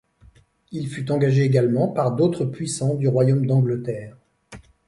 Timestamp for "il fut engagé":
0.71-1.43